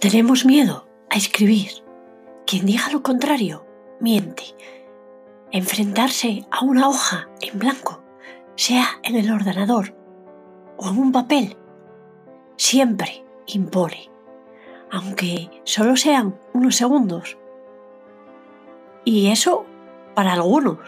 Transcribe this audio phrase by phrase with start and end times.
[0.00, 1.70] Tenemos miedo a escribir.
[2.46, 3.66] Quien diga lo contrario,
[4.00, 4.44] miente.
[5.52, 8.02] Enfrentarse a una hoja en blanco,
[8.56, 9.94] sea en el ordenador
[10.76, 11.56] o en un papel,
[12.56, 14.10] siempre impone,
[14.90, 17.36] aunque solo sean unos segundos.
[19.04, 19.66] Y eso
[20.14, 20.78] para algunos.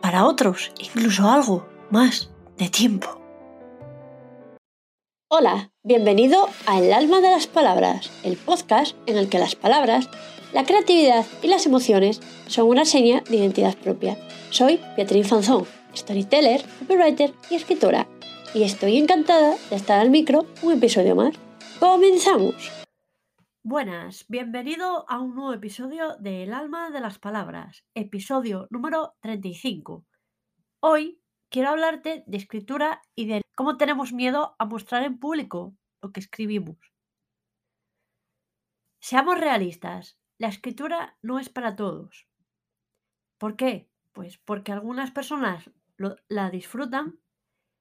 [0.00, 3.23] Para otros, incluso algo más de tiempo.
[5.28, 10.08] Hola, bienvenido a El alma de las palabras, el podcast en el que las palabras,
[10.52, 14.18] la creatividad y las emociones son una seña de identidad propia.
[14.50, 15.64] Soy Beatriz Fanzón,
[15.96, 18.06] storyteller, copywriter y escritora,
[18.52, 21.34] y estoy encantada de estar al micro un episodio más.
[21.80, 22.70] ¡Comenzamos!
[23.62, 30.04] Buenas, bienvenido a un nuevo episodio de El alma de las palabras, episodio número 35.
[30.80, 31.18] Hoy
[31.54, 36.18] quiero hablarte de escritura y de cómo tenemos miedo a mostrar en público lo que
[36.18, 36.78] escribimos.
[38.98, 42.26] Seamos realistas, la escritura no es para todos.
[43.38, 43.88] ¿Por qué?
[44.12, 45.70] Pues porque algunas personas
[46.26, 47.20] la disfrutan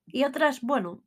[0.05, 1.01] y otras, bueno,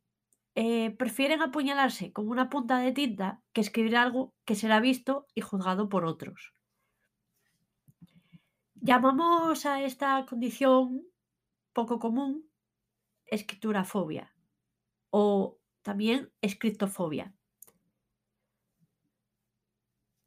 [0.57, 5.41] eh, prefieren apuñalarse con una punta de tinta que escribir algo que será visto y
[5.41, 6.53] juzgado por otros.
[8.75, 11.07] Llamamos a esta condición
[11.73, 12.46] poco común
[13.27, 14.35] escriturafobia
[15.11, 17.35] o también escritofobia.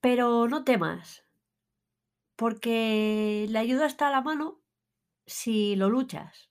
[0.01, 1.25] Pero no temas,
[2.35, 4.61] porque la ayuda está a la mano
[5.25, 6.49] si lo luchas.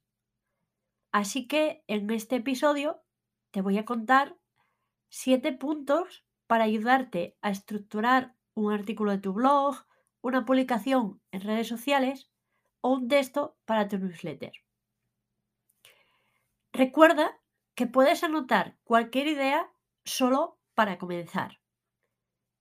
[1.13, 3.03] Así que en este episodio
[3.51, 4.37] te voy a contar
[5.09, 9.87] siete puntos para ayudarte a estructurar un artículo de tu blog,
[10.21, 12.31] una publicación en redes sociales
[12.81, 14.53] o un texto para tu newsletter.
[16.79, 17.37] Recuerda
[17.75, 19.69] que puedes anotar cualquier idea
[20.05, 21.59] solo para comenzar.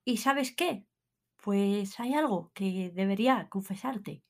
[0.06, 0.88] ¿Y sabes qué?
[1.36, 4.24] Pues hay algo que debería confesarte.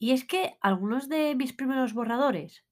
[0.00, 2.64] Y es que algunos de mis primeros borradores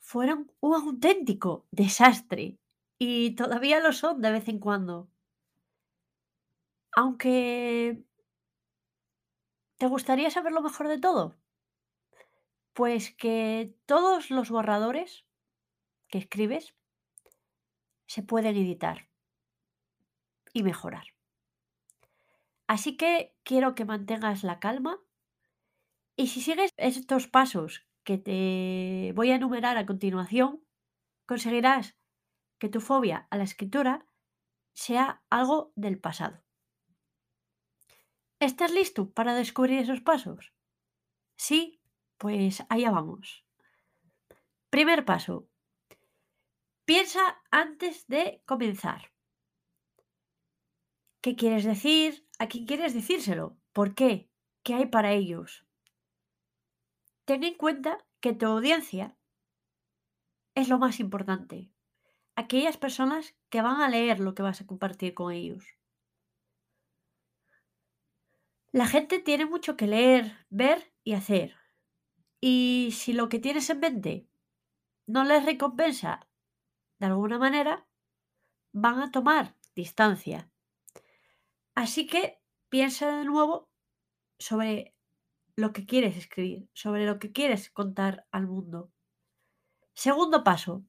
[0.00, 2.58] fueron un auténtico desastre
[2.98, 5.08] y todavía lo son de vez en cuando.
[6.94, 8.02] Aunque...
[9.78, 11.36] ¿Te gustaría saber lo mejor de todo?
[12.76, 15.24] Pues que todos los borradores
[16.08, 16.74] que escribes
[18.06, 19.08] se pueden editar
[20.52, 21.06] y mejorar.
[22.66, 25.00] Así que quiero que mantengas la calma
[26.16, 30.62] y si sigues estos pasos que te voy a enumerar a continuación,
[31.24, 31.96] conseguirás
[32.58, 34.06] que tu fobia a la escritura
[34.74, 36.44] sea algo del pasado.
[38.38, 40.52] ¿Estás listo para descubrir esos pasos?
[41.36, 41.75] Sí,
[42.18, 43.44] pues allá vamos.
[44.70, 45.48] Primer paso.
[46.84, 49.12] Piensa antes de comenzar.
[51.20, 52.28] ¿Qué quieres decir?
[52.38, 53.56] ¿A quién quieres decírselo?
[53.72, 54.30] ¿Por qué?
[54.62, 55.66] ¿Qué hay para ellos?
[57.24, 59.16] Ten en cuenta que tu audiencia
[60.54, 61.72] es lo más importante.
[62.36, 65.64] Aquellas personas que van a leer lo que vas a compartir con ellos.
[68.70, 71.56] La gente tiene mucho que leer, ver y hacer.
[72.40, 74.26] Y si lo que tienes en mente
[75.06, 76.26] no les recompensa
[76.98, 77.86] de alguna manera,
[78.72, 80.50] van a tomar distancia.
[81.74, 83.68] Así que piensa de nuevo
[84.38, 84.94] sobre
[85.54, 88.90] lo que quieres escribir, sobre lo que quieres contar al mundo.
[89.94, 90.84] Segundo paso,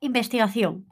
[0.00, 0.88] investigación.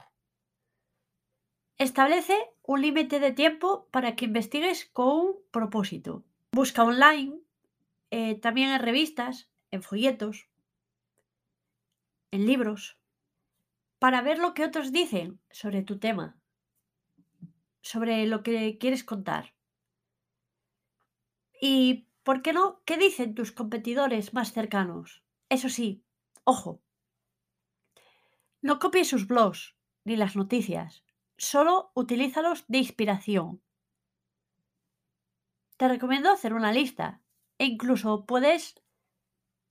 [1.78, 6.24] Establece un límite de tiempo para que investigues con un propósito.
[6.52, 7.40] Busca online
[8.10, 10.48] eh, también en revistas, en folletos,
[12.30, 12.98] en libros,
[13.98, 16.38] para ver lo que otros dicen sobre tu tema,
[17.80, 19.54] sobre lo que quieres contar.
[21.60, 22.82] Y, ¿por qué no?
[22.84, 25.24] ¿Qué dicen tus competidores más cercanos?
[25.48, 26.04] Eso sí,
[26.44, 26.80] ojo,
[28.60, 31.04] no copies sus blogs ni las noticias,
[31.36, 33.62] solo utilízalos de inspiración.
[35.76, 37.22] Te recomiendo hacer una lista
[37.58, 38.80] e incluso puedes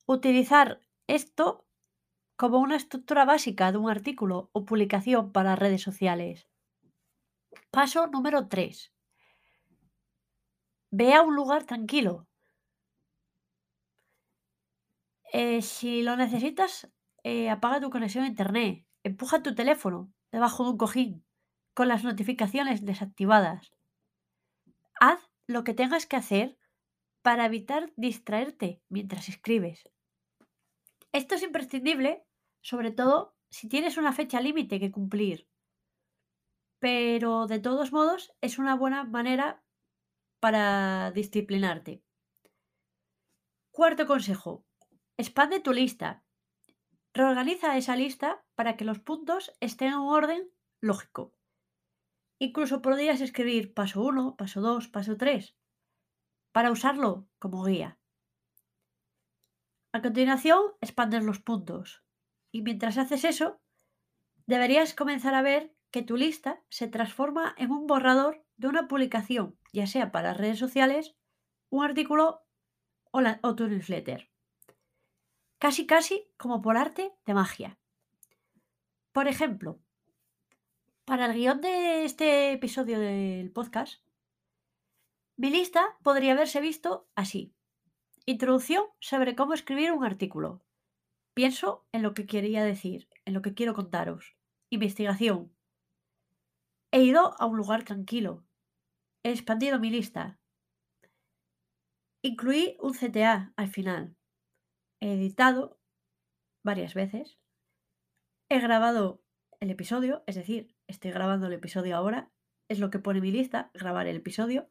[0.06, 1.66] utilizar esto
[2.36, 6.46] como una estructura básica de un artículo o publicación para redes sociales.
[7.70, 8.92] Paso número 3.
[10.90, 12.28] Ve a un lugar tranquilo.
[15.32, 16.90] Eh, si lo necesitas,
[17.22, 18.86] eh, apaga tu conexión a internet.
[19.02, 21.24] Empuja tu teléfono debajo de un cojín
[21.74, 23.70] con las notificaciones desactivadas.
[25.00, 26.58] Haz lo que tengas que hacer
[27.28, 29.86] para evitar distraerte mientras escribes.
[31.12, 32.24] Esto es imprescindible,
[32.62, 35.46] sobre todo si tienes una fecha límite que cumplir.
[36.78, 39.62] pero de todos modos es una buena manera
[40.40, 42.02] para disciplinarte.
[43.72, 44.64] Cuarto consejo,
[45.18, 46.24] expande tu lista.
[47.12, 51.34] Reorganiza esa lista para que los puntos estén en un orden lógico.
[52.38, 55.57] Incluso podrías escribir paso 1, paso 2, paso 3
[56.52, 57.98] para usarlo como guía.
[59.92, 62.04] A continuación, expandes los puntos.
[62.52, 63.60] Y mientras haces eso,
[64.46, 69.58] deberías comenzar a ver que tu lista se transforma en un borrador de una publicación,
[69.72, 71.16] ya sea para redes sociales,
[71.70, 72.42] un artículo
[73.10, 74.30] o, la, tu newsletter.
[75.58, 77.78] Casi, casi como por arte de magia.
[79.12, 79.80] Por ejemplo,
[81.04, 84.02] para el guion de este episodio del podcast,
[85.38, 87.54] mi lista podría haberse visto así.
[88.26, 90.64] Introducción sobre cómo escribir un artículo.
[91.32, 94.36] Pienso en lo que quería decir, en lo que quiero contaros.
[94.68, 95.54] Investigación.
[96.90, 98.44] He ido a un lugar tranquilo.
[99.22, 100.40] He expandido mi lista.
[102.22, 104.16] Incluí un CTA al final.
[105.00, 105.78] He editado
[106.64, 107.38] varias veces.
[108.50, 109.22] He grabado
[109.60, 112.32] el episodio, es decir, estoy grabando el episodio ahora.
[112.68, 114.68] Es lo que pone mi lista, grabar el episodio.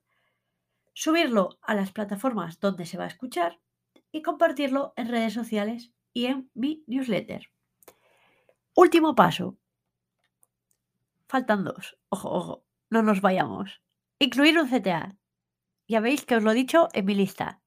[1.00, 3.60] Subirlo a las plataformas donde se va a escuchar
[4.12, 7.52] y compartirlo en redes sociales y en mi newsletter.
[8.76, 9.60] Último paso.
[11.28, 12.00] Faltan dos.
[12.10, 13.84] Ojo, ojo, no nos vayamos.
[14.18, 15.16] Incluir un CTA.
[15.88, 17.62] Ya veis que os lo he dicho en mi lista.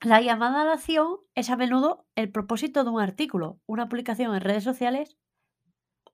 [0.00, 4.34] La llamada a la acción es a menudo el propósito de un artículo, una publicación
[4.34, 5.18] en redes sociales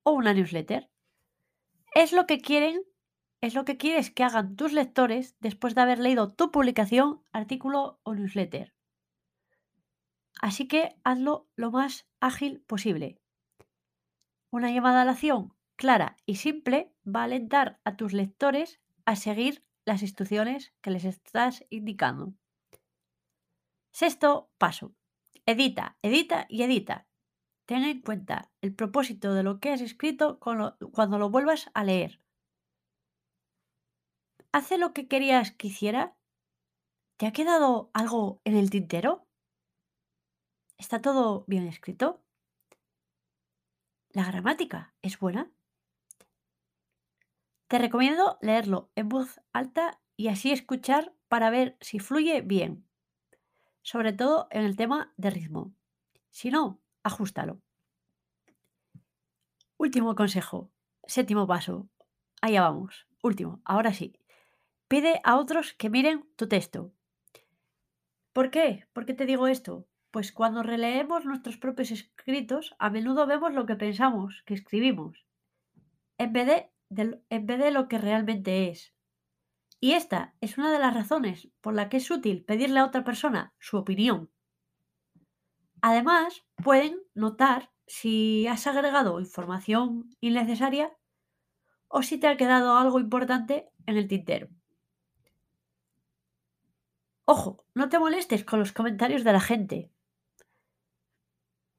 [0.03, 0.91] o una newsletter.
[1.95, 2.83] Es lo que quieren,
[3.41, 7.99] es lo que quieres que hagan tus lectores después de haber leído tu publicación, artículo
[8.03, 8.75] o newsletter.
[10.41, 13.19] Así que hazlo lo más ágil posible.
[14.51, 19.17] Una llamada a la acción clara y simple va a alentar a tus lectores a
[19.17, 22.35] seguir las instrucciones que les estás indicando.
[23.91, 24.95] Sexto paso.
[25.47, 27.07] Edita, edita y edita.
[27.65, 32.21] Ten en cuenta el propósito de lo que has escrito cuando lo vuelvas a leer.
[34.53, 36.17] ¿Hace lo que querías que hiciera?
[37.17, 39.29] ¿Te ha quedado algo en el tintero?
[40.77, 42.25] ¿Está todo bien escrito?
[44.09, 45.53] ¿La gramática es buena?
[47.69, 52.89] Te recomiendo leerlo en voz alta y así escuchar para ver si fluye bien,
[53.83, 55.73] sobre todo en el tema de ritmo.
[56.31, 57.63] Si no, ajustalo.
[59.77, 60.73] Último consejo,
[61.07, 61.89] séptimo paso.
[62.43, 63.07] Allá vamos.
[63.23, 64.20] Último, ahora sí.
[64.91, 66.93] Pide a otros que miren tu texto.
[68.33, 68.89] ¿Por qué?
[68.93, 69.87] ¿Por qué te digo esto?
[70.11, 75.25] Pues cuando releemos nuestros propios escritos, a menudo vemos lo que pensamos que escribimos,
[76.19, 76.73] en vez de,
[77.31, 78.93] en vez de lo que realmente es.
[79.79, 83.05] Y esta es una de las razones por la que es útil pedirle a otra
[83.05, 84.29] persona su opinión.
[85.83, 90.93] Además, pueden notar si has agregado información innecesaria
[91.87, 94.49] o si te ha quedado algo importante en el tintero.
[97.33, 99.93] Ojo, no te molestes con los comentarios de la gente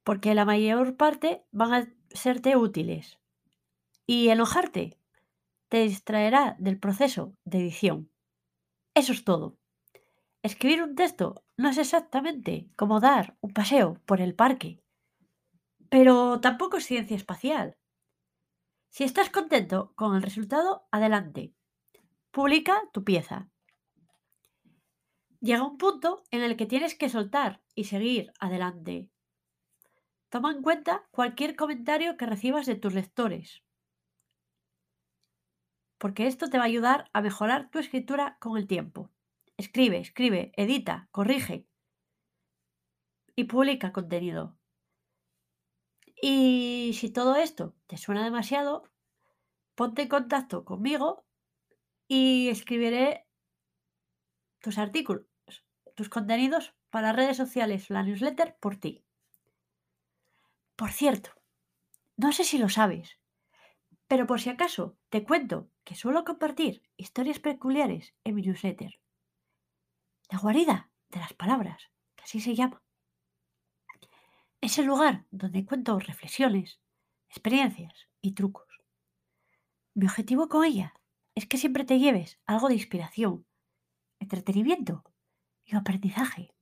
[0.06, 3.20] porque la mayor parte van a serte útiles.
[4.08, 4.98] Y enojarte
[5.68, 8.10] te distraerá del proceso de edición.
[8.94, 9.58] Eso es todo.
[10.42, 14.82] Escribir un texto no es exactamente como dar un paseo por el parque,
[15.90, 17.76] pero tampoco es ciencia espacial.
[18.90, 21.54] Si estás contento con el resultado, adelante.
[22.32, 23.50] Publica tu pieza.
[25.42, 29.10] Llega un punto en el que tienes que soltar y seguir adelante,
[30.32, 33.64] Toma en cuenta cualquier comentario que recibas de tus lectores,
[35.98, 39.10] porque esto te va a ayudar a mejorar tu escritura con el tiempo.
[39.58, 41.68] Escribe, escribe, edita, corrige
[43.36, 44.58] y publica contenido.
[46.22, 48.90] Y si todo esto te suena demasiado,
[49.76, 51.26] ponte en contacto conmigo
[52.08, 53.28] y escribiré
[54.62, 55.26] tus artículos,
[55.96, 59.04] tus contenidos para redes sociales, la newsletter por ti.
[60.76, 61.32] Por cierto,
[62.18, 63.18] no sé si lo sabes,
[64.08, 69.00] pero por si acaso te cuento que suelo compartir historias peculiares en mi newsletter.
[70.30, 72.82] La guarida de las palabras, que así se llama.
[74.60, 76.80] Es el lugar donde cuento reflexiones,
[77.30, 78.68] experiencias y trucos.
[79.94, 80.94] Mi objetivo con ella
[81.36, 83.46] es que siempre te lleves algo de inspiración,
[84.20, 85.04] entretenimiento
[85.66, 86.54] y aprendizaje.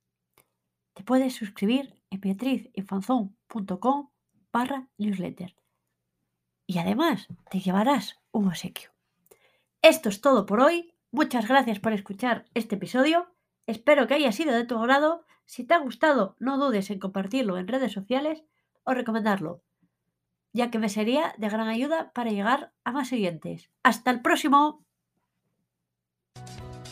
[0.94, 4.10] Te puedes suscribir en beatrizinfanzón.com
[4.52, 5.56] barra newsletter.
[6.66, 8.90] y además te llevarás un obsequio.
[9.82, 10.94] Esto es todo por hoy.
[11.10, 13.34] Muchas gracias por escuchar este episodio.
[13.66, 15.24] Espero que haya sido de tu agrado.
[15.46, 18.44] Si te ha gustado, no dudes en compartirlo en redes sociales
[18.84, 19.62] o recomendarlo,
[20.52, 23.70] ya que me sería de gran ayuda para llegar a más siguientes.
[23.82, 24.84] Hasta el próximo.